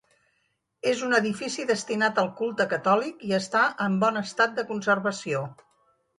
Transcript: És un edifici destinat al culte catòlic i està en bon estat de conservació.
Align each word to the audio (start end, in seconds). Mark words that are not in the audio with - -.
És 0.91 1.03
un 1.07 1.11
edifici 1.17 1.65
destinat 1.71 2.21
al 2.21 2.31
culte 2.39 2.67
catòlic 2.73 3.23
i 3.29 3.37
està 3.41 3.63
en 3.87 4.01
bon 4.07 4.19
estat 4.25 4.59
de 4.59 4.67
conservació. 4.73 5.45